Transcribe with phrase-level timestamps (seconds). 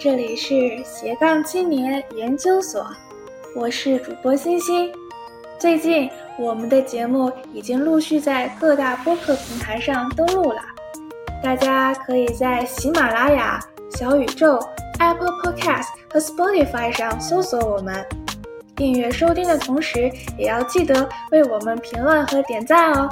[0.00, 2.86] 这里是斜杠青年研究所，
[3.56, 4.92] 我是主播欣欣。
[5.58, 6.08] 最近
[6.38, 10.60] 我们的节目已经陆续在各大播客平台上登录了，
[11.42, 13.58] 大家可以在喜马拉雅、
[13.90, 14.60] 小宇宙、
[15.00, 18.06] Apple Podcast 和 Spotify 上搜索我们，
[18.76, 20.08] 订阅收听的同时，
[20.38, 23.08] 也要记得为我们评论和点赞哦。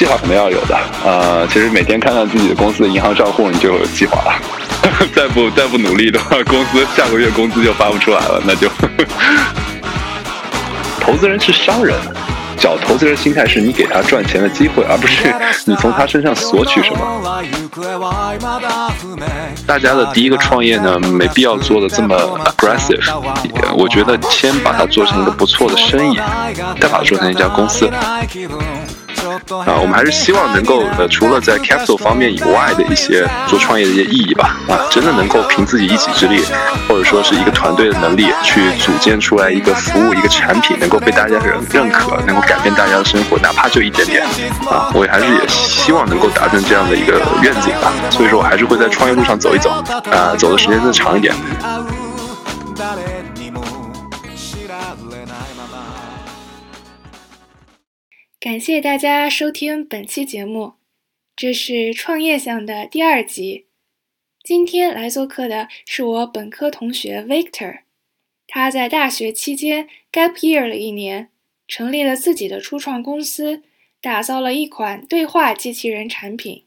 [0.00, 4.32] 计划肯定要有的，呃，其实每天看看自己的公司的银行账户，你就有计划了。
[5.14, 8.66] 再不再不努力的话，公司下个月工资就发不出来了，那就。
[10.98, 11.94] 投资人是商人，
[12.58, 15.34] 找投资人心态是你给他赚钱的机会，而不是
[15.70, 17.42] 你从他身上索取什么。
[19.66, 23.04] 大家的第一个创业呢，没必要做的这么 aggressive，
[23.76, 26.18] 我觉得先把它做成一个不错的生意，
[26.80, 27.90] 再把它做成一家公司。
[29.66, 36.42] 啊，我们还是希望能够呃，除了在 capital 方面以外的一些做创业的一些意义吧，啊，真的能够凭自己一己之力，
[36.88, 44.24] 或者说是一个团队的能力，去组建出来一个服务、一个产品，能够被大家认认可，能够改变大家的生活，哪怕就一点点，
[44.70, 47.92] 啊，我还是也希望能够达成这样的一个愿景吧。
[48.10, 49.70] 所以说我还是会在创业路上走一走，
[50.10, 51.34] 啊，走的时间更长一点。
[58.40, 60.72] 感谢大家收听本期节目，
[61.36, 63.66] 这是创业项的第二集。
[64.42, 67.80] 今天来做客的是我本科同学 Victor，
[68.46, 71.28] 他在大学期间 gap year 了一年，
[71.68, 73.62] 成立了自己的初创公司，
[74.00, 76.64] 打造了一款对话机器人产品，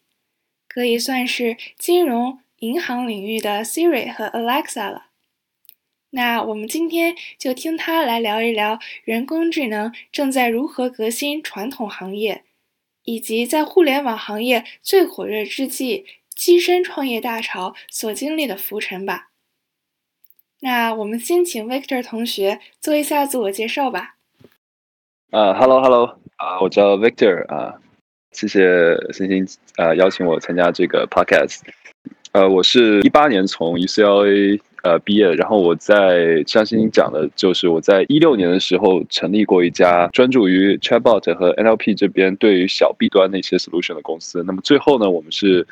[0.68, 5.08] 可以算是金融银行领域的 Siri 和 Alexa 了。
[6.16, 12.44] 那我们今天就听他来聊一聊人工智能正在如何革新传统行业，
[13.04, 16.06] 以及在互联网行业最火热之际，
[16.38, 19.30] 跻身创业大潮所经历的浮沉吧。
[20.60, 24.18] 那我们先请 Victor 同学做一下自我介绍吧。
[25.32, 27.82] 啊，Hello Hello，啊，我叫 Victor 啊，
[28.32, 28.62] 谢谢
[29.12, 29.48] 星星
[29.78, 31.62] 啊邀请我参加这个 Podcast。
[32.34, 34.62] 呃，我是一八年从 UCLA。
[34.84, 44.44] 呃，毕业，然后我在像欣欣讲的，就是我在一六年的时候成立过一家专注于 Chatbot 和 NLP 这边对于小 B 端的一些 solution 的公司。
[44.46, 45.66] 那么最后呢，我们是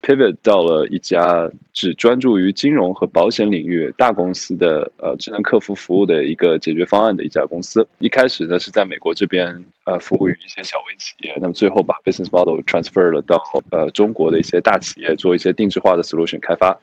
[0.00, 7.86] pivot 到了一家只专注于金融和保险领域大公司的呃智能客服服务的一个解决方案的一家公司。
[7.98, 13.38] 一开始呢是在美国这边呃服务于一些小微企业，那么最后把 business model transfer 了到
[13.72, 16.74] 呃中国的一些大企业，做一些定制化的 solution 开发。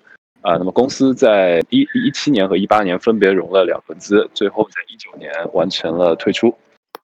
[0.45, 6.55] 啊，那么公司在一一七年和一八年分别融了两轮资，最后在一九年完成了退出。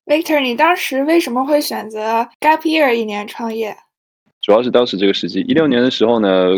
[0.06, 2.00] Victor，你当时为什么会选择
[2.40, 3.76] gap year 一年创业？
[4.42, 6.50] 主要是当时这个时机，一六年的时候呢，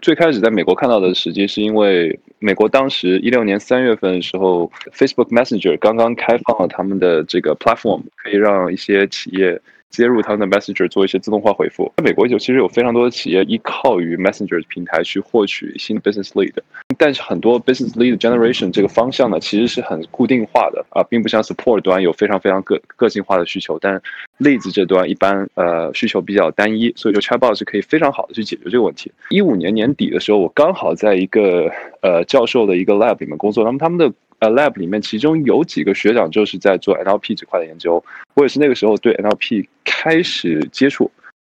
[0.00, 9.60] 最开始在美国看到的时机，是因为美国当时一六年三月份的时候，Facebook Messenger 刚刚开放了他们的这个 platform，可以让一些企业。
[9.92, 11.92] 接入他们的 Messenger 做一些自动化回复。
[11.98, 16.52] 在美国有其实有非常多的企业依靠于 Messenger 平台去获取新的 business lead，
[16.98, 23.78] 但是很多 business lead generation 这个方向呢，其实是很固定化的啊，并不像 support 端有非常非常个个性化的需求。
[23.78, 24.00] 但
[24.40, 29.12] leads 这端一般呃需求比较单一，所以说 Chatbot 是可以非常好的去解决这个问题。
[29.28, 31.70] 一五年年底的时候，我刚好在一个
[32.00, 38.04] 呃教授的一个 lab 里面工作，那么他们的呃，lab 里面其中有几个学长就是在做 NLP 这块的研究，
[38.34, 41.08] 我也是那个时候对 NLP 开始接触。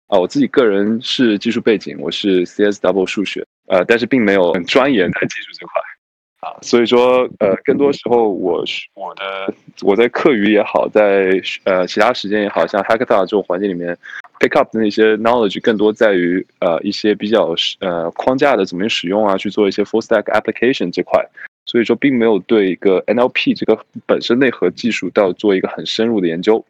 [0.09, 5.81] 啊，我自己个人是技术背景，我是 CS double 数学，呃，但是并没有很钻研在技术这块。
[6.41, 13.97] 啊，所以说，呃，更多时候我我的我在课余也好，在呃其他时间也好像 Hackathon 这种环境里面
[14.41, 21.25] pick up 的那些 knowledge 更多在于呃一些比较呃框架的怎么使用啊，去做一些 full stack application 这块。
[21.71, 26.65] 所以说，并没有对一个 NLP 这个本身内核技术到做一个很深入的研究。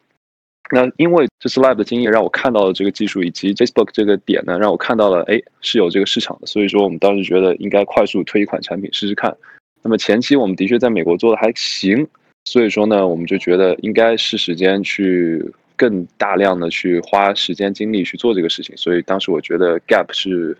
[0.69, 6.45] 那因为这次 Lab 的经验，让我看到了这个技术，以及 Facebook 这个点呢，让我看到了，哎，是有这个市场的。
[6.45, 9.35] 所以说，我们当时觉得应该快速推一款产品试试看。
[9.81, 12.07] 那么前期我们的确在美国做的还行，
[12.45, 15.43] 所以说呢，我们就觉得应该是时间去
[15.75, 18.77] 更大量的去花时间精力去做这个事情。
[18.77, 20.55] 所以当时我觉得 Gap 是。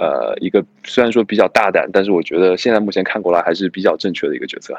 [0.00, 4.74] 呃，一个虽然说比较大胆，但是我觉得现在目前看过来还是比较正确的一个决策。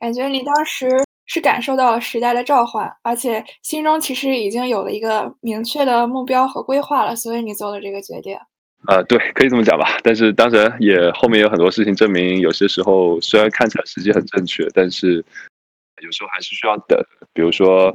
[0.00, 0.88] 感觉你当时
[1.26, 8.34] 是感受到了时代的召唤，而且心中其实已经有了一个明确的目标和规划了，所以你做了这个决定。
[8.88, 9.98] 呃，对，可以这么讲吧。
[10.02, 15.22] 但是当然也后面有很多事情证明，有些时候虽然看起来时机很正确，但是
[16.02, 16.98] 有时候还是需要等。
[17.32, 17.88] 比如说，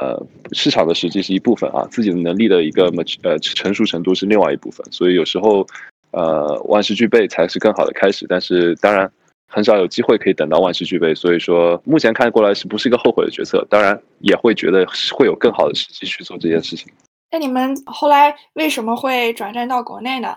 [0.00, 2.90] 呃，市场的时机是一部分啊，自己的能力的一个
[3.22, 4.84] 呃成熟程度是另外一部分。
[4.90, 5.66] 所以有时候，
[6.12, 8.26] 呃，万事俱备才是更好的开始。
[8.28, 9.10] 但是当然
[9.48, 11.14] 很少有机会可以等到万事俱备。
[11.14, 13.66] 所以说目前看过来是不是一个后悔的决策？
[13.68, 16.92] 当然也会觉得会有更好的时机去做这件事情。
[17.30, 20.34] 那你们后来为什么会转战到国内呢？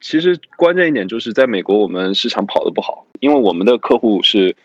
[0.00, 4.56] 其实关键一点就是在美国，我们市场跑的不好，因为我们的客户是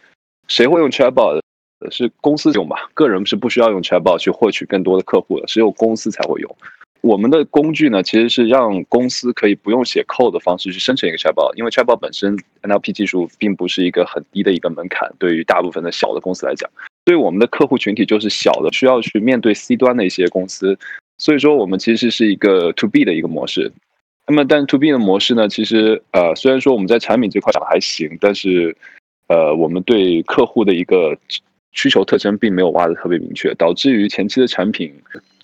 [0.47, 1.41] 谁会用 Chatbot？
[1.89, 6.56] 是公司用吧，个人是不需要用 Chatbot 去获取更多的客户的，只有公司才会用。
[7.01, 16.69] 我们的工具呢，其实是让公司可以不用写 code 的方式去生成一个 Chatbot，因为 Chatbot 本身 NLP 技术并不是一个很低的一个门槛，对于大部分的小的公司来讲，
[17.04, 20.78] 对我们的客户群体就是小的，需要去面对 C 端的一些公司。
[21.18, 23.72] 所以说，我们其实是一个 to B 的一个模式。
[24.28, 28.75] 那么，但 to B 的模式呢，其实呃，虽然说我们在产品这块讲还行，但是
[29.28, 31.18] 呃，我们对客户的一个
[31.73, 34.94] 需求特征并没有挖的特别明确，导致于前期的产品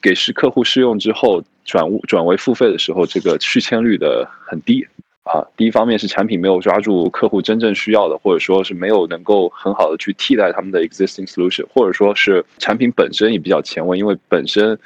[0.01, 4.85] 给试客户试用之后，转转为付费的时候，这个续签率的很低
[5.24, 5.45] 啊。
[5.56, 14.77] 第一方面是产品没有抓住客户真正需要的，或者说是没有能够很好的去替代他们的 existing solution，或者说是产品本身也比较前卫，因为本身。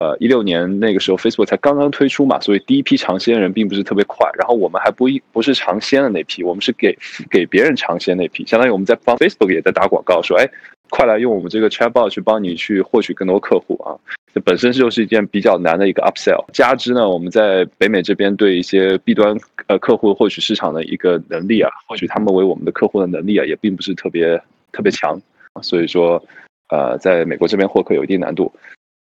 [0.00, 4.30] 呃，一六年那个时候，Facebook 才刚刚推出嘛，所以第一批尝鲜人并不是特别快。
[4.38, 6.96] 然后我们还不一不是尝鲜的那批，我们是给
[7.28, 10.48] 给别人尝鲜那批，相当于我们在帮 Facebook 也在打广告，说哎，
[10.90, 13.96] 快来用我们这个 Chatbot 去帮你去获取更多客户啊！
[14.34, 16.44] 这本身就是一件比较难的一个 upsell。
[16.52, 19.36] 加之呢，我们在北美这边对一些 B 端
[19.66, 24.40] 呃客户获取市场的一个能力啊，获取他们为我们的客户的能力啊，也并不是特别
[24.72, 25.20] 特别强
[25.62, 26.22] 所以说，
[26.68, 28.52] 呃，在美国这边获客有一定难度。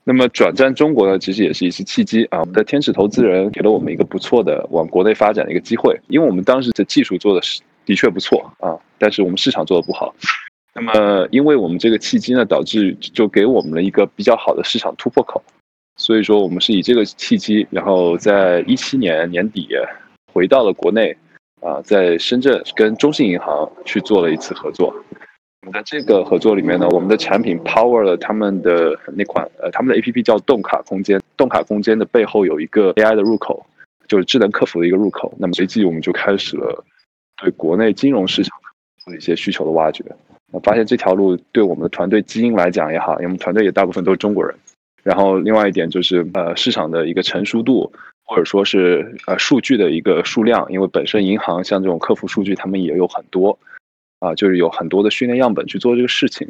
[0.03, 2.39] 那么转战中国呢，其实也是一次契机啊。
[2.39, 10.15] 我们的天使投资人给了我们一个不错的往国内发展的一个机会，因为我们当时的技术做的是的确不错啊，但是我们市场做的不好。
[10.79, 15.43] 那么，因为我们这个契机呢，导致就给我们了一个比较好的市场突破口。
[15.97, 19.67] 所以说，我们是以这个契机，然后在一七年年底
[20.33, 21.15] 回到了国内
[21.61, 24.95] 啊，在深圳跟中信银行去做了一次合作。
[25.73, 31.21] 在这个合作里面呢，我们的产品 power 了他们的那款呃，他们的 A P P 叫动卡空间。
[31.35, 33.65] 动卡空间的背后有一个 A I 的入口，
[34.07, 35.33] 就是智能客服的一个入口。
[35.37, 36.83] 那么随即我们就开始了
[37.41, 38.57] 对国内金融市场
[39.05, 40.05] 的一些需求的挖掘。
[40.51, 44.55] 我发现这条路对我们的团队基因来讲也好，因为我们团队也大部分都是中国人。
[45.03, 47.91] 然后另外一点就是呃，市场的一个成熟度，
[48.25, 53.57] 或者说是呃数据的一个数量，因为本身银行像这种客服数据，他们也有很多。
[54.19, 56.45] 啊，就是有很多的训练样本去做这个事情，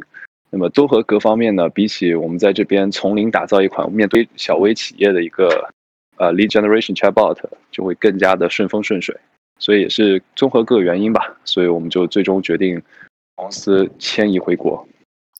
[0.50, 5.70] 那么综合各方面呢，比起我们在这边从零打造一款面对小微企业的一个
[6.16, 7.38] 呃 lead generation chatbot，
[7.70, 9.16] 就会更加的顺风顺水，
[9.60, 12.82] 所以也是综合各个原因吧，所以我们就最终决定
[13.40, 14.86] 公司迁移回国。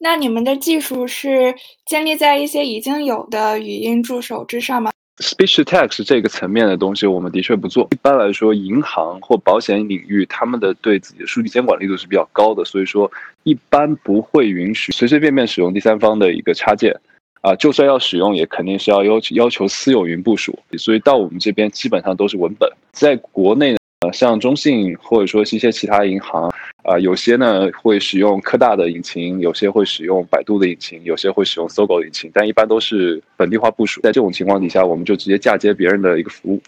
[0.00, 1.55] 那你们的技术是
[1.85, 7.87] 建立在一些已经有的语音助手之上吗？Speech to text 这个层面的东西，我们的确不做。
[7.93, 16.99] 一般来说，银行或保险领域，他们的对自己的数据监管力度是比较高的，所以说一般不会允许随随便便使用第三方的一个插件。
[17.42, 20.59] 啊，就算要使用，也肯定是要要求要求私有云部署。
[20.78, 22.71] 所以到我们这边基本上都是文本。
[22.92, 23.78] 在国内呢，
[24.12, 26.52] 像中信或者说一些其他银行。
[26.83, 34.00] 啊，有些呢会使用科大的引擎，有些会使用百度的引擎，有些会使用搜狗引擎，但一般都是本地化部署。
[34.00, 36.61] 在这种情况底下，我们就直接嫁接别人的一个服务。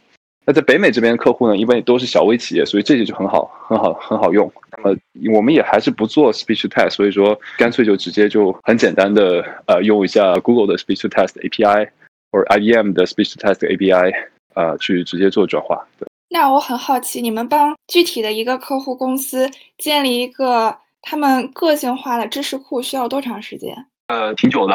[0.44, 4.52] 那在北美这边客户呢，一般都是小微企业，所以这些就很好，很好，很好用。
[4.76, 4.98] 那么
[5.34, 11.88] 我们也还是不做 speech test，所以说干脆就直接就很简单的呃用一下 Google 的 speech test API
[12.30, 14.12] 或者 IBM 的 speech test API
[14.52, 15.82] 啊去直接做转化。
[15.98, 16.06] 对。
[16.32, 23.76] 那我很好奇，你们帮具体的一个客户公司建立一个他们个性化的知识库需要多长时间？
[24.06, 24.74] 呃，挺久的，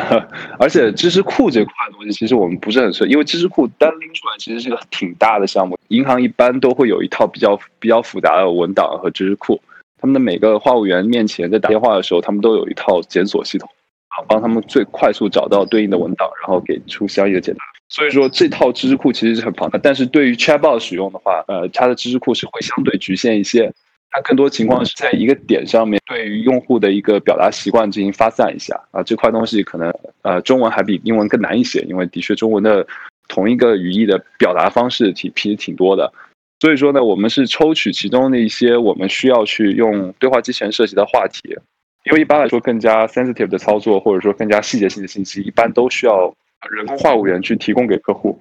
[0.60, 5.78] 而且知识库这块东西其实我们不是很熟，因为知识库单拎出来其实是个挺大的项目。
[5.88, 9.58] 银行一般都会有一套比较比较复杂的文档和知识库，
[9.98, 13.66] 他们的每个话务员面前在打电话的时候，他们都有一套检索系统，
[14.08, 17.58] 啊，帮他们最快速找到对应的文档，然后给出相应的解答。
[17.90, 23.72] 所以说这套知识库其实是很庞大，但是对于 Chatbot 使用的话，呃，它的知识库是会相对局限一些，
[24.10, 29.90] 它更多情况是在一个点上面，对于用户的一个表达习惯进行发散一下啊，这块东西可能
[30.20, 32.86] 呃中文还比英文更难一些，因为的确中文的
[33.26, 36.12] 同一个语义的表达方式挺其实挺多的，
[36.60, 41.56] 所以说呢，我们是抽取其中的一些我们需要去用对话机器人涉及的话题，
[42.04, 46.34] 因为一般来说更加 sensitive 的操作或者说更加细节性的信息，一般都需要。
[46.70, 48.38] 人工话务员去提供给客户，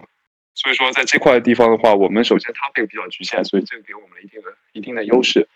[0.56, 5.48] 所以说在这块地方的话，我们首先它会比较局限，所以这个给我们了一定的一定的优势。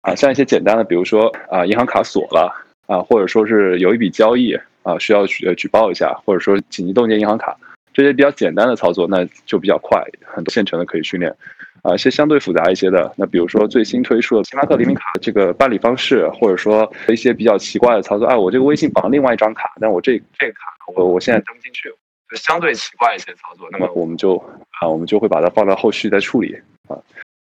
[0.00, 2.54] 啊，像一些简单的，比如说啊，银行卡锁了
[2.86, 7.56] 啊，或者说是有一笔交易啊，需要举举报一下，或者说紧急冻结银行卡，
[7.92, 11.34] 这些比较简单的操作，那就比较快，很多现成的可以训练。
[11.82, 21.88] 啊，一些相对复杂一些的，那比如说最新推出的星巴克联名卡这个办理方式，或者说一些比较奇怪的操作，啊，我这个微信绑另外一张卡，但我这这个卡我我现在登不进去，
[22.30, 24.36] 就相对奇怪一些操作，那么我们就
[24.80, 26.96] 啊，我们就会把它放到后续再处理啊。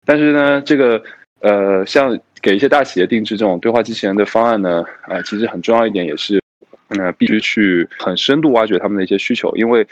[0.04, 1.02] 但是呢，这个
[1.40, 6.42] 呃，像给一些大企业定制这种对话机器人的方案呢，啊，其实很重要一点也是，
[6.88, 9.86] 呃，必须去很深度挖掘他们的一些需求，因为。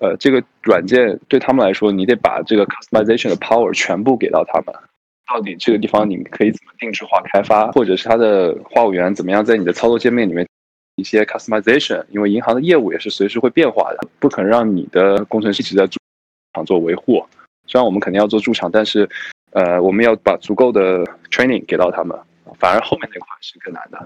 [0.00, 4.74] 呃，这个软件对他们来说，你得把这个 customization 的 power 全部给到他们。
[5.32, 10.44] 到底这个地方你可以怎么定制化开发，或者是它的话务员怎么样在你的操作界面里面
[10.96, 12.04] 一些 customization？
[12.10, 15.98] 因为银行的业务也是随时会变化的，不可能让你的工程师一直在驻
[16.54, 17.24] 场做维护。
[17.66, 19.08] 虽然我们肯定要做驻场，但是
[19.52, 22.18] 呃，我们要把足够的 training 给到他们，
[22.58, 23.98] 反而后面那块是更难的。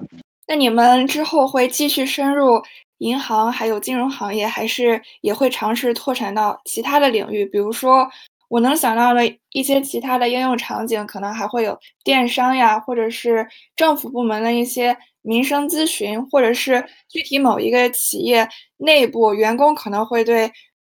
[0.47, 2.63] 那你们之后会继续深入？
[2.99, 8.11] 银行还有金融行业，还是也会尝试拓展到其他的领域，比如说
[8.49, 20.51] 我能想到的一些其他的应用场景，可能还会有电商呀，或者是政府部门的一些民生咨询，或者是具体某一个企业内部员工可能会对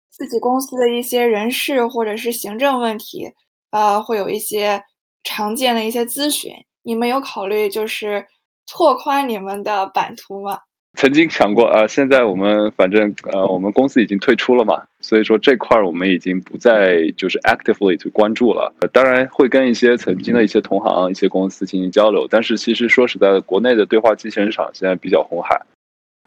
[0.10, 3.32] 自己公司的一些人事或者是行政问题，
[3.72, 4.84] 呃，会有一些
[5.24, 6.54] 常见的一些咨询。
[6.84, 8.26] 你们有考虑就是
[8.66, 10.60] 拓宽你们的版图吗？
[10.98, 18.74] 曾经想过啊，现在我们反正呃，我们公司已经退出了嘛，所以说这块儿我们已经不再就是 actively 去关注了。
[18.92, 25.62] 当然会跟一些曾经的一些同行、一些公司进行交流，但是其实说实在的，国内的对话机器人厂现在比较红海。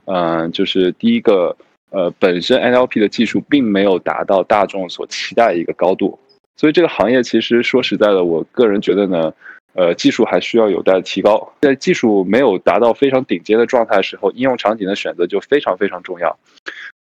[0.05, 1.57] 嗯，就是第一个，
[1.91, 6.17] 呃，本身 NLP 的技术并没有达到大众所期待的一个高度，
[6.57, 9.35] 所以这个行业其实说实在的，我个人觉得呢。
[9.73, 11.53] 呃，技术还需要有待提高。
[11.61, 16.37] 在技术没有达到非常顶尖的状态时候，应用场景的选择就非常非常重要。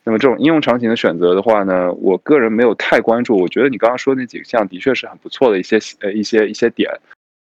[0.03, 3.37] 那么这种应用场景的选择的话呢，我个人没有太关注。
[3.37, 6.91] 我觉得你刚刚说那几个项的确是很不错的一些呃一些一些点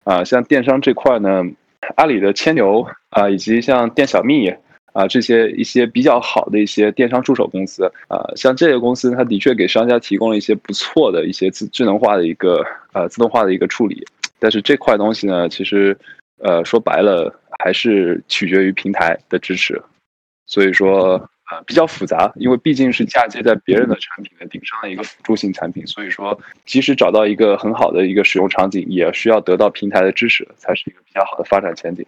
[0.06, 1.44] 啊，像电商这块呢，
[1.96, 4.54] 阿里的千牛啊，以及像店小蜜
[4.94, 14.06] 啊这些一些比较好的一些电商助手公司啊，像这些公司，它的确给商家提供了一些不错的一些智智能化的一个呃自动化的一个处理。
[14.46, 15.98] 但是这块东西呢，其实，
[16.38, 19.82] 呃，说白了还是取决于平台的支持，
[20.46, 32.06] 所以说啊比较复杂，因为毕竟是嫁接在别人的产品的顶上的一个辅助性产品，所以说即使找到一个很好的一个使用场景，也需要得到平台的支持，才是一个比较好的发展前景。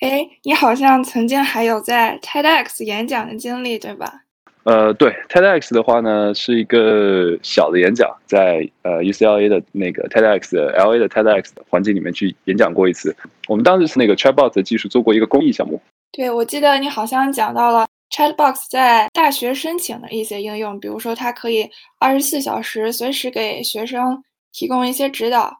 [0.00, 4.24] 哎，你好像曾经还有在 TEDx 演讲的经历，对吧？
[4.64, 13.16] 呃，对，TEDx 的话呢，是一个小的演讲，在呃 UCLA 的那个 TEDx 的 LA 的 TEDx 环境里面去演讲过一次。
[13.48, 15.80] 我们当时是那个 Chatbot 的技术做过一个公益项目。
[16.12, 21.66] 对，我记得你好像讲到了 Chatbox 在大学申请的一些应用，比如说它可以
[21.98, 25.58] 二十四小时随时给学生提供一些指导。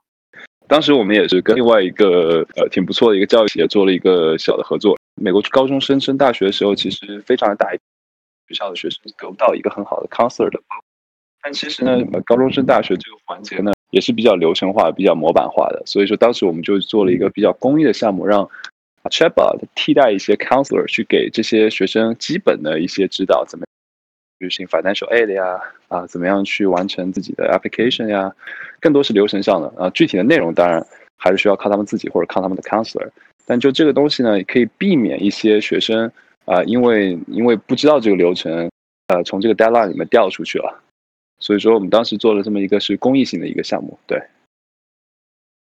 [0.69, 4.99] 当时我们也是跟另外一个呃挺不错的一个教育企业做了一个小的合作。
[5.15, 7.67] 美国高中生升大学的时候，其实非常的大。
[8.51, 10.61] 学校的学生得不到一个很好的 counselor 的，
[11.41, 15.81] 但其实呢，高中生大学这个环节呢，也是比较流程化、比较模板化的。
[15.87, 18.51] 所以说，当时我们就做了一个比较公益的项目，让
[19.05, 23.65] chatbot 替代一些 counselor 去给这些学生基本的一些指导，怎么
[24.41, 28.35] 执行 financial aid 呀，啊，怎么样去完成自己的 application 呀，
[28.81, 29.89] 更多是流程上的啊。
[29.91, 30.85] 具体的内容当然
[31.17, 33.09] 还是需要靠他们自己或者靠他们的 counselor。
[33.47, 36.11] 但就这个东西呢，也可以避免一些学生。
[36.51, 38.69] 啊，因为因为不知道这个流程，
[39.07, 40.83] 呃，从这个 deadline 里面调出去了，
[41.39, 43.97] 所以说我们当时做了这么一个是公益性的一个项目。
[44.09, 44.21] 对。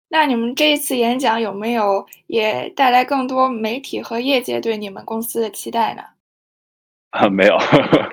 [0.10, 6.04] 那你们这一次演讲有没有也带来更多媒体和业界对你们公司的期待呢？
[7.12, 7.58] 啊，没有，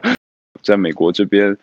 [0.63, 1.57] 在美国这边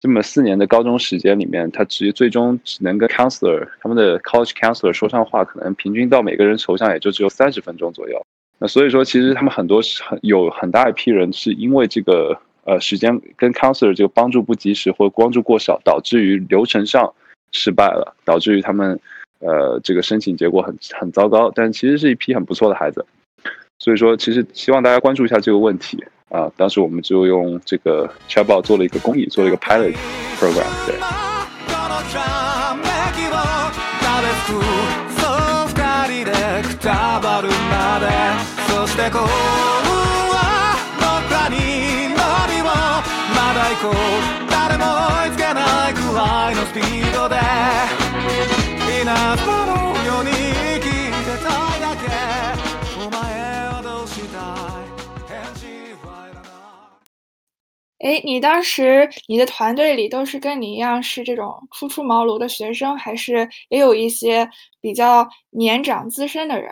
[0.00, 8.24] 这么四年的高中时间里面，他直接最终只能跟 counselor 他们的 college counselor 说上话，可能平均到每个人头上也就只有三十分钟左右。
[8.62, 17.12] 那所以说，其实他们很多是很有很大一批人是因为这个呃时间跟 counselor 这个帮助不及时或者帮助过少，导致于流程上
[17.50, 18.96] 失败了，导致于他们
[19.40, 21.50] 呃这个申请结果很很糟糕。
[21.52, 23.04] 但其实是一批很不错的孩子，
[23.80, 26.48] 所以说其实希望大家关注一下这个问题啊。
[26.56, 29.96] 当时我们就用这个 chatbot 做了一个公益，做了一个 pilot
[30.38, 32.31] program，对。
[38.67, 39.27] そして幸運は
[40.99, 41.55] 僕らに
[42.09, 42.15] 乗
[42.53, 43.93] りをまだ行こう
[44.49, 44.83] 誰も
[45.23, 46.57] 追いつけないくらい
[57.99, 64.49] 哎，你当时你的团队里都是跟你一样是这种初出茅庐的学生，还是也有一些
[64.79, 66.71] 比较年长资深的人？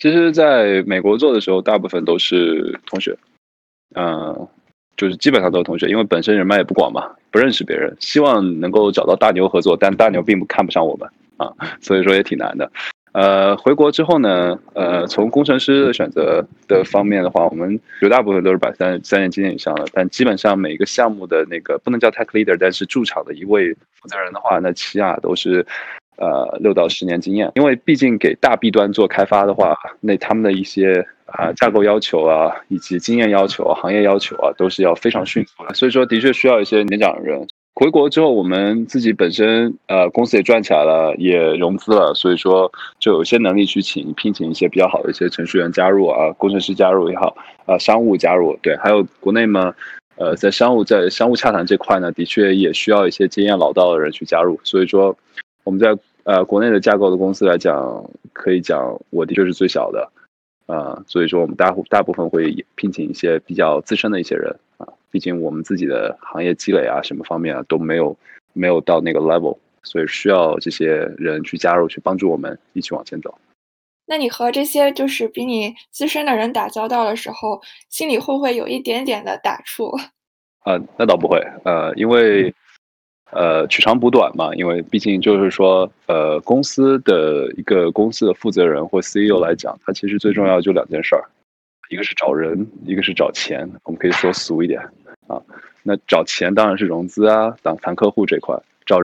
[0.00, 3.14] 其实，在美国做的时候，大部分都是同学，
[3.94, 4.48] 嗯，
[4.96, 11.52] 就是基本上都是同学，因为本身人脉也不广嘛，不认识别人，希望能够找到大牛合作，但大牛并不看不上我们啊，
[11.82, 12.72] 所以说也挺难的。
[13.12, 25.66] 呃，回国之后呢，呃，从工程师的选择的方面的话，我们绝大部分都是把三三年经验以上的，但基本上每个项目的那个不能叫 tech leader，但是驻场的一位负责人的话，那起码都是
[26.20, 37.48] 呃六到十年经验，因为毕竟给大 B 端做开发的话，那他们的一些啊架构要求啊，以及经验要求、行业要求啊，都是要非常迅速的，所以说的确需要一些年长的人。
[37.72, 47.34] 回国之后，我们自己本身呃公司也赚起来了，也融资了，所以说就有些能力去请聘请一些比较好的一些程序员加入啊，工程师加入也好，
[47.64, 49.72] 啊商务加入对，还有国内嘛，
[50.16, 55.16] 呃在商务在商务洽谈这块呢，的确也需要一些经验老道的人去加入，所以说
[55.64, 60.10] 我们在呃国内的架构的公司来讲，可以讲我的确是最小的，
[60.66, 64.86] 啊，所以说我们大大部分会聘请一些比较资深的一些人啊。
[65.10, 68.16] 毕竟我们自己的行业积累啊，什么方面啊都没有
[68.52, 70.86] 没有到那个 level，所以需要这些
[71.18, 73.36] 人去加入，去帮助我们一起往前走。
[74.06, 79.96] 那你和这些就是比你资深的人打交道的时候，心里会不会有一点点的打怵？
[80.60, 82.54] 啊，那倒不会，呃，因为
[83.32, 91.24] 呃取长补短嘛，因为毕竟就是说，呃，公司的一个公司的负责人或 CEO 来讲，他其实最重要就两件事儿。
[91.88, 94.80] 一个是找人，一个是找钱，我们可以说俗一点
[95.26, 95.40] 啊。
[95.82, 99.00] 那找钱当然是融资啊，当谈客户这块，找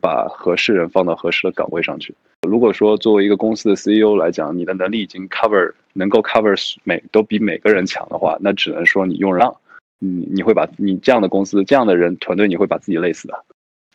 [0.00, 2.14] 把合适人放到合适的岗位上去。
[2.48, 9.54] 如果说作为一个公司的 CEO 来讲，你的能力已经 cover 能够 cover 每都比每个人强的话，那只能说你用让，
[9.98, 13.34] 你你会把你这样的公司这样的人团队，你会把自己累死的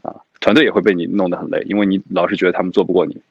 [0.01, 3.21] 啊，团队也会被你弄得很累，因为你老是觉得他们做不过你。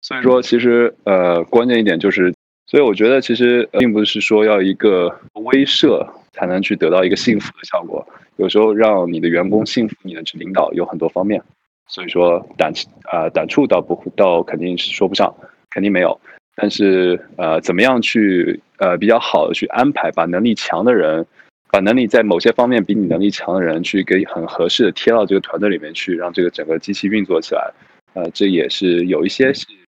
[0.00, 2.32] 所以说，其实呃，关键一点就是。
[2.64, 8.06] 所以我觉得，其实并不是说要一个威慑才能去得到一个幸福的效果。
[8.36, 11.42] 有时候让你的员工信服你的领导有很多方面。
[11.88, 12.72] 所以说胆
[13.10, 15.34] 啊胆触倒不倒肯定是说不上，
[15.70, 16.18] 肯定没有。
[16.54, 21.26] 但是呃，怎么样去呃比较好的去安排，把能力强的人，
[21.72, 27.72] 把能力在某些方面比你能力强的人，去给很合适的贴到这个团队里面去，让这个整个机器运作起来。
[28.12, 29.50] 呃，这也是有一些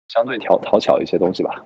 [0.10, 1.64] 相对讨讨巧一些东西吧。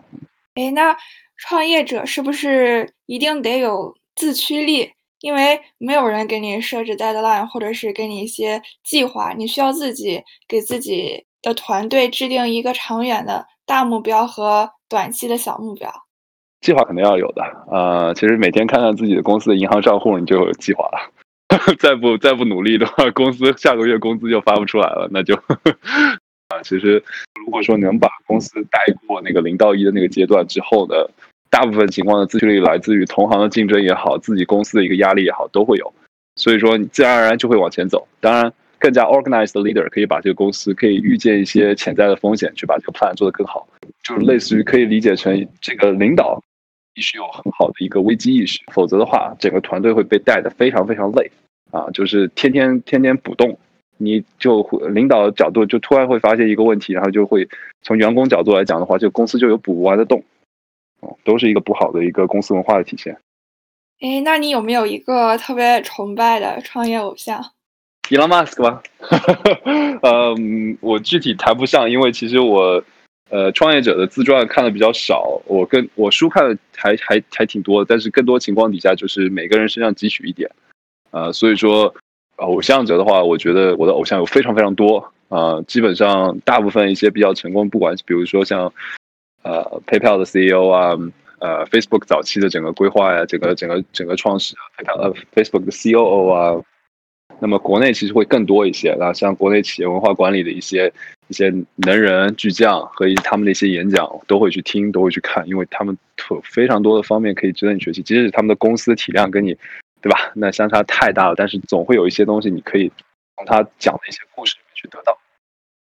[0.54, 0.96] 哎，那
[1.38, 4.92] 创业者是不是一定得有自驱力？
[5.22, 15.92] 因为没有人给你设置 deadline，或者是给你一些计划，你需要自己给自己的团队制定一个长远的大目标和短期的小目标。
[16.64, 21.12] 计划肯定要有的，呃，其实每天看看自己的公司的银行账户，你就有计划了。
[21.78, 25.36] 再不再不努力的话，公司下个月工资就发不出来了，那就。
[26.48, 27.04] 啊，其实
[27.46, 30.96] 如果说能把公司带过那个零到一的那个阶段之后呢，
[31.50, 35.94] 大部分情况的自驱力来自于同行的竞争也好，自己公司的一个压力也好，都会有。
[36.36, 38.08] 所以说你自然而然就会往前走。
[38.20, 43.68] 当然，更加 organized leader 可以把这个公司可以预见一些潜在的风险，去把这个 plan 做得更好。
[44.04, 46.42] 就是类似于可以理解成这个领导
[46.94, 51.32] 必须有很好的一个危机意识，否则的话，整个团队会被带的非常非常累
[51.72, 53.58] 啊，就是天天天天补洞。
[53.98, 57.48] 你就领导角度就突然会发现一个问题，然后就会
[57.84, 60.22] 从员工角度来讲的话，这个公司就有补不完的洞，
[61.00, 63.18] 哦，都是一个不好的一个公司文化的体现。
[64.02, 67.40] 哎，那你有没有一个特别崇拜的创业偶像
[68.10, 68.82] ？Elon Musk 吗？
[70.02, 72.84] 嗯，我具体谈不上，因为其实我
[73.30, 80.50] 呃创业者的自传看的比较少，我跟我书看的还还还挺多，但是更多情况底下就是每个人身上汲取一点，
[81.12, 81.94] 呃，所以说。
[82.38, 84.98] 偶像者的话，我觉得我的偶像有非常非常多
[85.30, 88.74] 啊，基本上大部分一些比较成功，不管比如说像
[89.44, 90.98] 呃 PayPal 的 CEO 啊，
[91.38, 96.60] 呃 Facebook 早期的整个规划呀，整个整个整个创始 PayPal 呃 Facebook 的 COO 啊，
[97.40, 98.98] 那么国内其实会更多一些。
[99.00, 100.92] 那像国内企业文化管理的一些
[101.28, 105.98] 一些能人巨匠和他们的一些演讲，都会去听，都会去看，因为他们
[106.44, 108.02] 非常多的方面可以值得你学习。
[108.02, 109.58] 即使他们的公司体量跟你。
[110.04, 110.34] 对吧？
[110.36, 112.92] 那相差太大了，但是总会有一些东西你可以
[113.38, 115.18] 从他讲的一些故事里面去得到。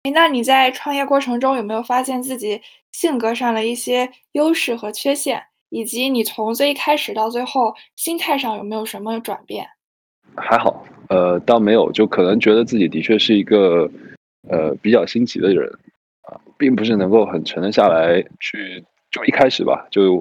[0.03, 9.65] 哎，那你在创业过程中有没有发现自己性格上的一些优势和缺陷，以及你从最开始到最后心态上有没有什么转变？
[10.35, 13.89] 还好，呃，倒没有，就可能觉得自己的确是一个
[14.49, 15.69] 呃比较新奇的人
[16.23, 20.17] 啊，并不是能够很沉得下来去，就一开始吧，就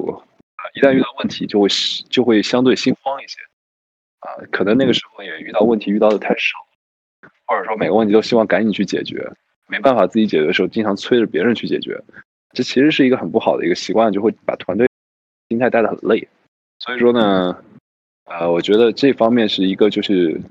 [0.56, 1.67] 啊一旦遇到问题就会
[2.10, 3.39] 就会相对心慌一些
[4.19, 6.58] 啊，可能那个时候也遇到问题遇到的太少，
[7.45, 9.32] 或者说每个问题都希望赶紧去解决，
[9.67, 12.01] 没办法自己解决的时候，经常催着别人去解决，
[12.53, 14.88] 这其实是一个很不好的一个习惯，就会把团队
[15.49, 16.27] 心态带得很累。
[16.80, 17.63] 所以说呢，
[18.25, 20.41] 呃，我觉得这方面是一个，就是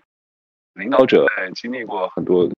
[0.74, 2.48] 领导者在经历过很多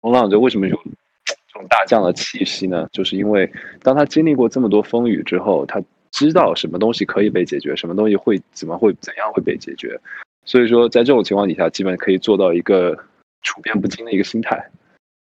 [0.00, 0.76] 风浪，者为什么有
[1.24, 2.88] 这种大将的气息呢？
[2.92, 3.50] 就是因为
[3.82, 10.00] 当他经历过这么多风雨之后，他知道什么东西可以被解决，什么东西会怎么会怎样会被解决。
[10.44, 12.98] 所以说，在这种情况底下，基本可以做到一个
[13.42, 14.70] 处变不惊的一个心态。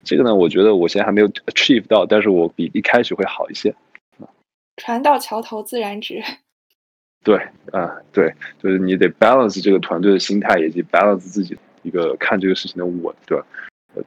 [0.04, 3.74] 这个呢，我觉得我现在还没有 achieve 到，但是我比一开始会好一些。
[4.78, 6.22] 船到桥头自然直。
[7.26, 7.36] 对，
[7.72, 13.46] 啊，对，就是你得 balance 这个团队的心态，以及 balance 自己一个看这个事情的稳，对吧？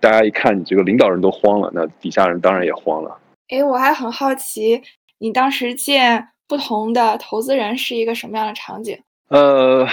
[0.00, 3.18] 大家一看你这个领导人都慌了，那底下人当然也慌了。
[3.48, 4.80] 哎，我还很好奇，
[5.18, 8.98] 你当时见不同的投资人是一个什么样的场景？
[9.28, 9.86] 呃，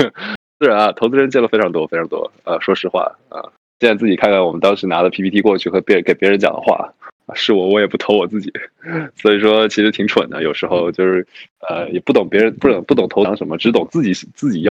[0.60, 2.30] 是啊，投资人见了非常多，非常多。
[2.44, 3.42] 呃，说实话，啊，
[3.80, 6.92] 现在自己看看我们当时拿的 PPT 过去和别给别人讲的话。
[7.34, 8.52] 是我，我也不投我自己，
[9.16, 10.42] 所以说其实挺蠢的。
[10.42, 11.26] 有时候就是，
[11.66, 14.68] 呃，也不懂别人，不懂不懂投资什么，只懂自己自己要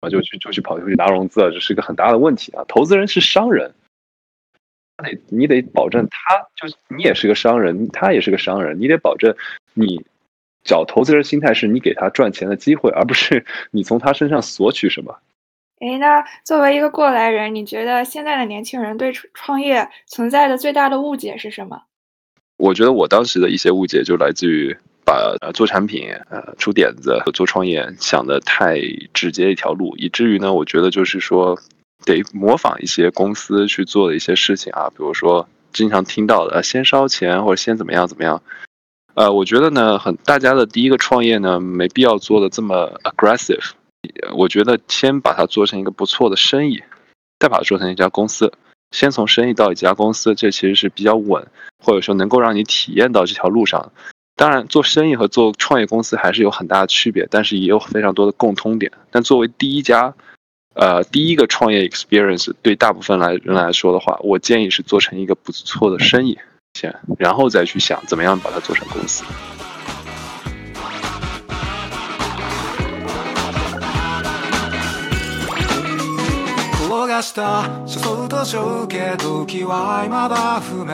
[0.00, 2.64] 啊，就去就去跑出去拿融资啊，这是一个很大的问题啊。
[2.66, 3.70] 投资人是商人，
[5.00, 9.34] 得你得保证他就是你也是个商人，他也是个商人，你得保证
[9.74, 10.04] 你
[10.64, 15.18] 找投资人心态是你给他赚钱的机会，而不是 你从他身上索取什么。
[15.80, 21.82] 哎，那作为一个过来人，你觉得现在的年轻人对创业存在的最大的误解是什么？
[22.58, 28.78] 我觉得我当时的一些误解就来自于把呃做产品、呃出点子和做创业想的太
[29.14, 31.58] 直接一条路，以至于呢，我觉得就是说
[32.04, 38.42] 得模仿一些公司去做的一些事情啊，比如说经常听到的先烧钱或者先怎么样怎么样。
[39.14, 43.70] 呃，我觉得呢，很大家的第一个创业呢，没必要做的这么 aggressive。
[44.34, 46.82] 我觉得先把它做成一个不错的生意，
[47.38, 48.52] 再把它做成一家公司。
[48.92, 51.46] 先从生意到一家公司，这其实是比较稳，
[51.84, 53.92] 或者说能够让你体验到这条路上。
[54.36, 58.90] 当然，做生意和做创业公司还是有很大的区别，但是也有非常多的共通点。
[59.10, 60.14] 但作为第一家，
[60.79, 66.37] 呃，第一个创业 experience，对大部分来人来说的话，我建议是做成一个不错的生意
[66.73, 69.23] 先，然后再去想怎么样把它做成公司。
[77.21, 80.91] した誘うとしょうけど気は未だ不明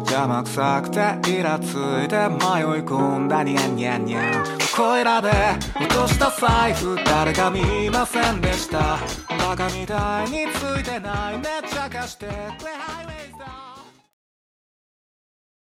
[0.00, 0.98] 邪魔くさくて
[1.30, 5.30] イラついて迷い込んだニャンニャンニャンここいらで
[5.76, 8.98] 落とした財布誰か見ませんでした
[9.44, 13.20] バカみたいについてないめっちゃ貸してくれハイウェイ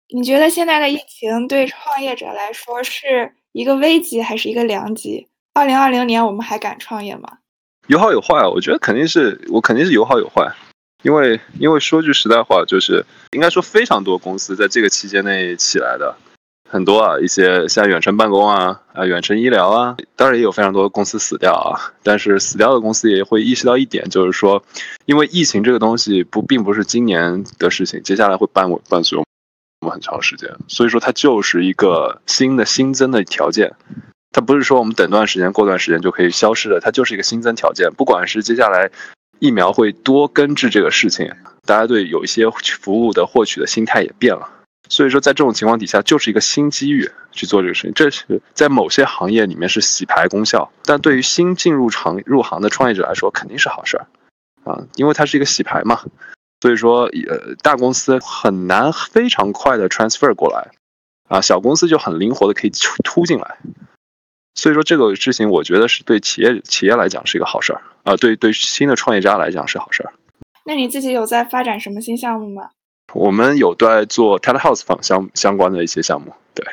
[0.10, 5.28] 你觉得现在的疫情对创业者来说是一个危机还是一个良机？
[5.54, 7.40] 二零二零年我们还敢创业吗？
[7.88, 10.50] 有好有坏，我觉得肯定是我肯定是有好有坏，
[11.04, 16.16] 因为因为说句实在话，就是应该说非常多公司在这个期间内起来的
[16.73, 24.63] 很多啊，一些像远程办公啊啊远程医疗啊，当然也有非常多的公司死掉啊，但是死掉的公司也会意识到一点，就是说，
[25.05, 29.25] 因为疫情这个东西不并不是今年的事情，接下来会伴伴随我
[29.81, 33.73] 们很长时间，所以说它就是一个新的新增的条件。
[34.33, 37.93] 它不是说我们等段时间、过段时间就可以消失的，它就是一个新增条件。
[37.97, 38.89] 不管是接下来
[39.41, 41.33] 疫苗会多根治这个事情，
[41.67, 42.49] 大家对有一些
[42.81, 44.49] 服务的获取的心态也变了。
[44.91, 47.95] 所以说，在这种情况底下，就是一个新机遇去做这个事情。
[47.95, 54.07] 这是在某些行业里面是洗牌功效，但对于新进入行入行的创业者来说，肯定是好事儿
[54.65, 56.01] 啊，因为它是一个洗牌嘛。
[56.61, 60.69] 所以说，呃，大公司很难非常快的 transfer 过来
[61.29, 63.59] 啊，小公司就很灵活的可以突突进来。
[64.57, 70.13] 所以说这个事情，我觉得是对企业企业来讲是一个好事儿啊，对对新的创业家来讲是好事儿。
[70.67, 72.71] 那你自己有在发展什么新项目吗？
[73.13, 76.65] 我们有在做 telehouse 方相相关的一些项目，对，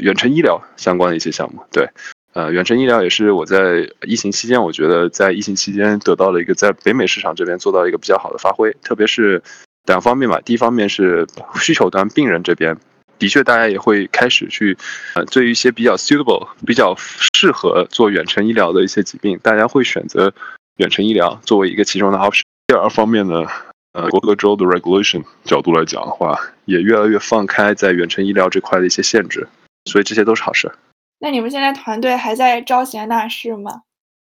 [0.00, 1.88] 远程医疗相关的一些项目，对，
[2.34, 9.42] 呃，远程医疗也是我在疫情期间，我觉得在疫情期间得到了一个在北美市场这边做到一个比较好的发挥，特别是
[9.86, 11.26] 两方面吧，第一方面是
[11.60, 12.76] 需求端病人这边。
[13.18, 14.78] 的确，大家也会开始去，
[15.16, 16.94] 呃，对于一些比较 suitable、比较
[17.34, 20.32] 适合做远程医疗的一些疾病，大家会选择
[20.76, 22.42] 远程医疗作为一个其中的 option。
[22.68, 23.44] 第二方面呢，
[23.92, 29.48] 呃，各个州的 regulation 角度来讲的话，也越来越放开在远程医疗这块的一些限制，
[29.86, 30.70] 所以这些都是好事。
[31.18, 33.82] 那你们现在团队还在招贤纳士吗？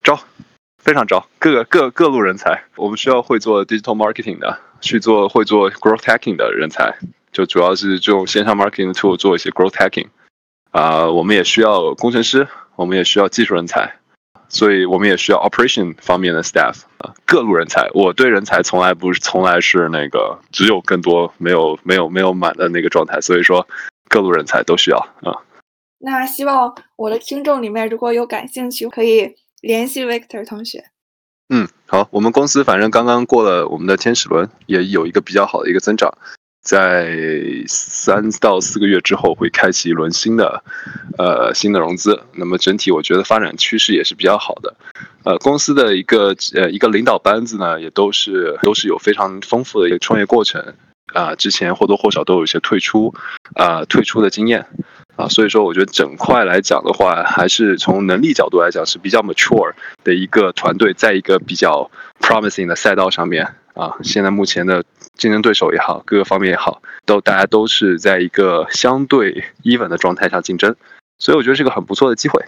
[0.01, 0.19] 招，
[0.77, 2.63] 非常招各个各各路人才。
[2.75, 6.97] 我们需要会做 digital marketing 的，去做会做 growth hacking 的人才，
[7.31, 10.07] 就主要是这种线上 marketing tool 做一些 growth hacking。
[10.71, 13.97] 啊，我们也需要工程师，我们也需要技术人才，
[14.53, 17.89] 所以我们也需要 operation 方面的 staff 啊，各路人才。
[17.93, 23.65] 我对人才从来不是从来是那个只有更多没有没有没有满的那个状态，所以说
[24.09, 25.31] 各路人才都需要啊。
[25.99, 30.83] 那希望我的听众里面如果有感兴趣，可以联系 Victor 同学。
[31.49, 36.13] 嗯，好，我们公司反正刚刚过了我们的天使轮，也有一个比较好的一个增长。
[36.61, 37.17] 在
[37.67, 40.63] 三到四个月之后会开启一轮新的，
[41.17, 42.21] 呃，新的融资。
[42.33, 44.75] 那么整体我觉得发展趋势也是比较好的。
[45.23, 50.75] 呃，公司的一个呃一个领导班子呢，也都是都是有非常丰富的一个创业过程
[51.13, 53.13] 啊，之前或多或少都有一些退出
[53.55, 54.65] 啊退出的经验
[55.15, 63.55] 啊，所以说我觉得整块来讲的话，还是从能力角度来讲是比较 mature 的一个团队，在一个比较 promising 的赛道上面。
[63.81, 70.75] 啊，现在目前的竞争对手也好，各个方面也好，都大家都是在一个相对 even 的状态下竞争，
[71.17, 72.45] 所以我觉得是个很不错的机会。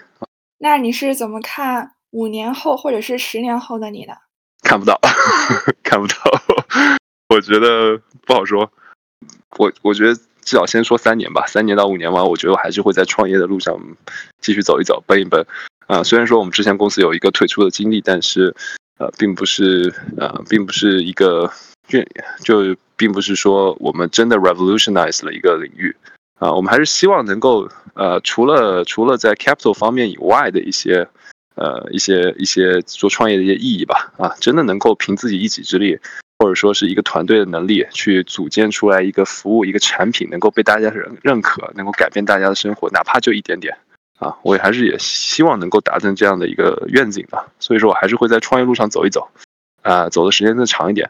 [0.59, 4.13] 那你是怎么看五年后或者是十年后的你呢？
[4.61, 4.99] 看不到，
[5.81, 6.15] 看不到，
[7.33, 8.71] 我觉得不好说。
[9.57, 13.75] 我我觉得至少先说三年吧，三年到五年完，我觉得我还是会在创业的路上
[14.39, 15.43] 继续走一走，奔一奔。
[15.87, 18.55] 啊，虽然说我们之前公司有一个退出的经历，但是。
[18.99, 21.51] 呃，并不是呃，并不是一个
[21.87, 21.99] 就
[22.43, 25.95] 就并不是说我们真的 revolutionize 了一个领域
[26.39, 31.07] 啊，我们还是希望能够呃，除了除了在 capital 方面以外的一些
[31.55, 35.99] 呃一些一些做创业的一些意义吧啊，真的能够凭自己一己之力，
[36.39, 43.75] 或者说是一个团队的能力去组建出来一个服务一个产品，能够被大家认认可，能够改变大家的生活，哪怕就一点点。
[44.19, 49.27] 啊，我也还是也希望能够达成这样的一个愿景吧，所以说我还是会在创业路上走一走，
[49.81, 51.09] 啊，走的时间更长一点。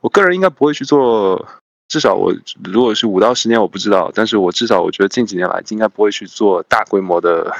[0.00, 1.46] 我个人应该不会去做，
[1.88, 7.54] 至少我如果是五到十年我不知道，但是我至少我觉得近几年来应该不会去做大规模的，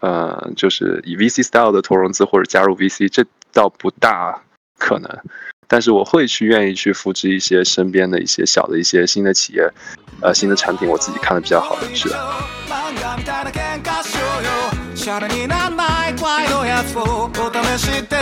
[0.00, 4.42] 呃，就是以 VC style 的投融资或者加入 VC，这倒不大
[4.78, 5.08] 可能。
[5.68, 9.70] 但是我会去愿意去复制一些身边的一些小的一些新的企业，
[10.20, 12.18] 呃，新的产品，我自己看的比较好的是的。
[15.03, 17.37] シャレになんない怖いのやつをお試
[17.79, 18.17] しで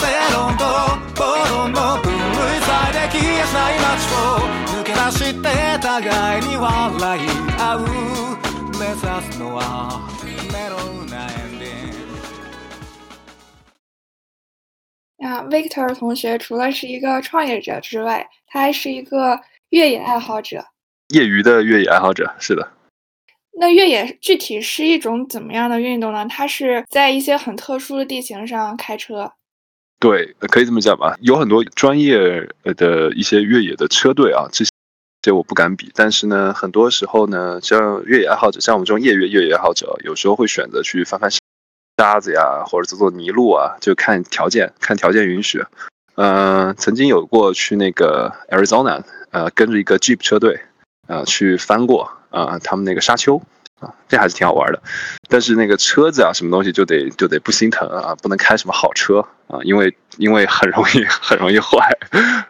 [0.00, 0.64] 正論と
[1.16, 4.16] 暴論の分類されで消えない街を
[4.78, 5.44] 抜け出して
[5.80, 7.20] 互いに笑い
[7.58, 7.80] 合う
[8.78, 8.98] 目指
[9.32, 9.60] すのは
[10.52, 10.76] メロ
[11.08, 11.96] なエンディング
[15.18, 20.64] 那 Victor 同学除了是一个创业者之外，他还是一个越野爱好者。
[21.08, 22.68] 业余的越野爱好者，是的。
[23.59, 26.25] 那越野具体是一种怎么样的运动呢？
[26.29, 29.31] 它是在一些很特殊的地形上开车。
[29.99, 31.17] 对，可以这么讲吧。
[31.21, 32.19] 有很多专业
[32.63, 35.91] 的一些越野的车队啊，这些我不敢比。
[35.95, 41.31] 但是呢，很多时候呢，像越野爱好者，像我们这种业余越野爱好者，有时候会选择去翻翻
[41.97, 45.63] 沙子呀，或者走走泥路啊，就看条件，看条件允许。
[46.13, 50.59] 嗯，曾经有过去那个 Arizona，呃，跟着一个 Jeep 车队，
[51.07, 52.11] 呃，去翻过。
[52.29, 53.41] 啊，他们那个沙丘
[53.79, 54.81] 啊，这还是挺好玩的，
[55.29, 61.97] 但是那个车子啊，什么东西就得就得不心疼啊，不能开什么好车啊，因为因为很容易 很容易坏，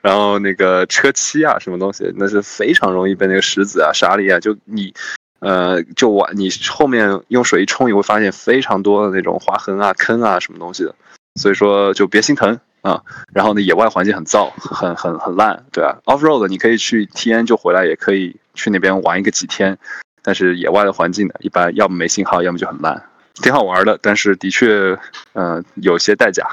[0.01, 4.91] 然后那个车漆啊，什么东西那是非常容易被那个石子啊、沙粒啊，就你
[5.39, 10.95] 呃就往你后面用水一冲，你会发现非常多的那种划痕啊、坑啊什么东西的，
[11.35, 13.03] 所以说就别心疼啊。
[13.33, 18.35] 然后呢，野外环境很燥，很很很烂，对啊 o f f road 你可以去 T N 就回来，也可以。
[18.59, 19.77] 去那边玩一个几天，
[20.23, 22.99] 但是野外的环境呢，一般要么没信号，要么就很烂，
[23.35, 24.97] 挺好玩的，但是的确，
[25.33, 26.43] 嗯，有些代价。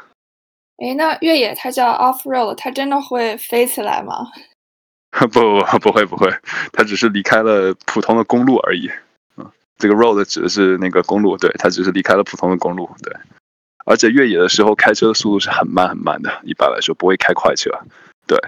[0.84, 4.26] 哎，那越野它叫 off road，它真的会飞起来吗？
[5.32, 6.30] 不不不会不会，
[6.74, 8.90] 它只是离开了普通的公路而已。
[9.38, 13.16] 嗯，这个 road 指的是那个公路，对，它只是离开了普通的公路，对。
[13.84, 17.70] 而且越野的时候开车的速度是很慢很慢的，一般来说不会开快车，
[18.26, 18.38] 对。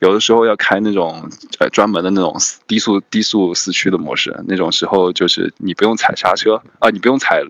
[0.00, 1.26] 有的时候要开那种
[1.58, 7.42] 呃专门的那种低速低速四驱的模式，那种时候就是你不用踩刹车啊，你不用踩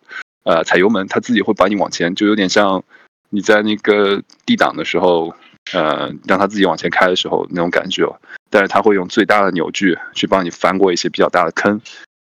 [0.45, 2.85] 呃踩油门，它自己会把你往前，就有点像
[3.31, 5.35] 你在那个 D 档的时候，
[5.73, 8.07] 呃让它自己往前开的时候那种感觉。
[8.49, 11.81] 但是它会用最大的扭矩去帮你翻过一些比较大的坑，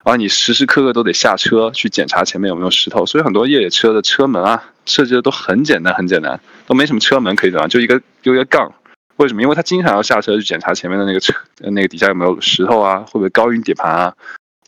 [0.02, 3.06] 而你时时刻刻都得下车去检查前面有没有石头。
[3.06, 8.72] 所以很多越野车的车门啊设计的都很简单很简单，都没什么车门可以怎样，就一个就一个杠。
[9.16, 9.42] 为什么？
[9.42, 11.34] 因为他经常要下车去检查前面的那个车，
[11.70, 14.14] 那个底下有没有石头啊，会不会高云底盘啊？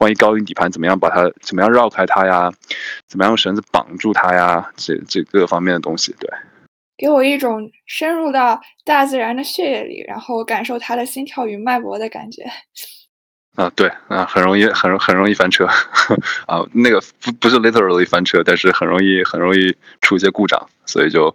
[0.00, 2.50] 万一高音底盘怎么样把它怎么样绕开它呀？
[3.06, 4.72] 怎么样用绳子绑住它呀？
[4.76, 6.28] 这这各个方面的东西，对。
[6.96, 12.42] 给我一种深入到大自然的血液里，然后感受它的心跳与脉搏的感觉。
[13.60, 15.66] 啊，对，啊，很容易，很很容易翻车，
[16.46, 21.34] 啊，那个不不是 literally 翻车，但是很容易很容易出一些故障，所以就，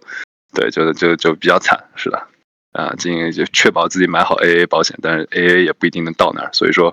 [0.52, 2.20] 对，就就就比较惨，是的，
[2.72, 6.92] 啊，进行就确保自己买好 AA 保险，但是 AA 也不一定能到那儿，所以说，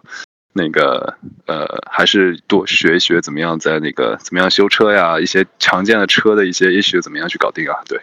[0.53, 1.17] 那个
[1.47, 7.99] 呃，还是多学一学怎么样在那个怎么样修车呀，一些常见的车的一些 issue 怎么样去搞定啊，对。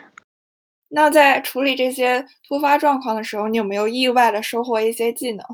[0.88, 5.46] 那在处理这些突发状况的时候，你有没有意外的收获一些技能？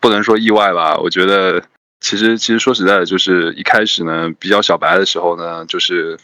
[0.00, 1.62] 不能说意外吧，我觉得
[2.00, 6.18] 其实其实说实在的，就是一开始呢比较小白的时候呢，就是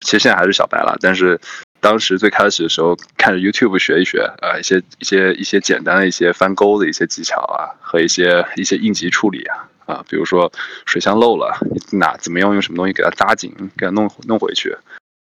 [0.00, 1.40] 其实现在还是小白了，但是
[1.80, 10.50] 当时最开始的时候看着 YouTube 学一学啊，一些一些一些简单的一些翻钩的一些技巧啊，和一些一些应急处理啊啊，比如说
[10.86, 11.58] 水箱漏了，
[11.92, 14.76] 哪怎么样用什么东西给它扎紧，给它弄弄回去。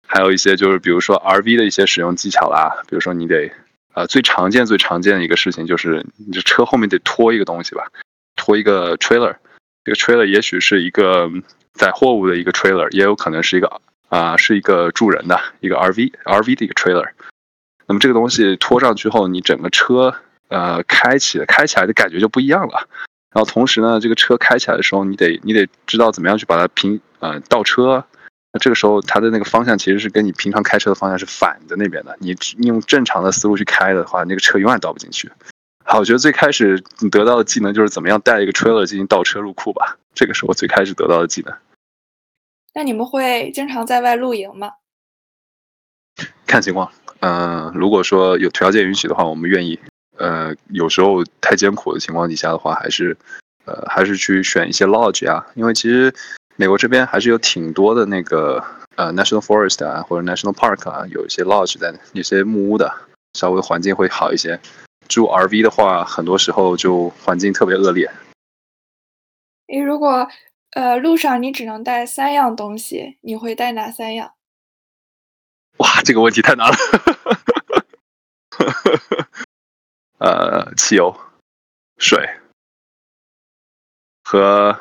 [0.06, 3.50] 还有一些就是，比如说 RV 的一些使用技巧啦，比如说你得，
[3.94, 7.86] 呃，最常见、最常见的一个事情就是，你这车后面得拖一个东西吧，
[8.34, 9.36] 拖一个 trailer，
[9.84, 11.30] 这个 trailer 也许是一个
[11.72, 17.08] 载货物的一个 trailer，也有可能是一个啊，是一个住人的一个 RV，RV 的一个 trailer。
[17.86, 20.12] 那么这个东西拖上去后，你整个车
[20.48, 22.88] 呃开起开起来的感觉就不一样了。
[23.32, 28.04] 然后同时呢，这个车开起来的时候，你得你得知道怎么样去把它平呃倒车。
[28.54, 32.16] 那这个时候，它的那个方向其实是跟你平常开车的方向是反的那边的。
[32.20, 35.28] 你用正常的思路去开的话，那个车永远倒不进去。
[35.84, 39.98] 好，我觉得最开始你得到的技能就是怎么样带一个 trailer 进行倒车入库吧。
[40.14, 41.52] 这个是我最开始得到的技能。
[42.72, 44.70] 那你们会经常在外露营吗？
[46.46, 49.76] 看情况，嗯，如果说有条件允许的话，我们愿意。
[50.16, 53.16] 呃，有时候太艰苦的情况底下的话，还是，
[53.64, 56.14] 呃，还是去选一些 lodge 啊，因为其实。
[56.56, 58.64] 美国这边还是有挺多的那个
[58.94, 62.94] 呃 national forest 啊，或者 national park 啊，有一些 lodge 在，有些木屋的，
[63.32, 64.60] 稍微环境会好一些。
[65.08, 68.08] 住 RV 的话，很多时候就环境特别恶劣。
[69.66, 70.28] 诶，如果
[70.72, 74.34] 呃路上你只能带三样东西，你会带哪三样？
[75.78, 76.76] 哇，这个问题太难了。
[80.18, 81.18] 呃，汽油、
[81.98, 82.38] 水
[84.22, 84.78] 和。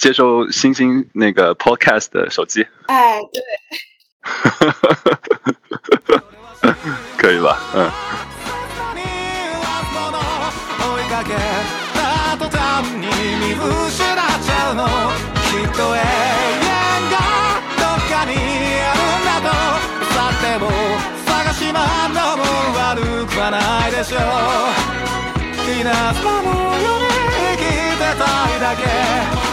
[0.00, 2.66] 接收星星那个 Podcast 的手机。
[2.86, 3.42] 哎，对。
[7.18, 7.58] 可以吧？
[7.74, 7.90] 嗯。
[26.32, 27.06] のように
[27.52, 28.24] 生きてた
[28.56, 29.49] いだけ